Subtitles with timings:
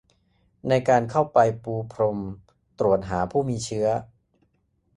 [0.69, 2.19] ในการเข้าไปปูพรม
[2.79, 3.87] ตรวจหาผู้มีเชื้อ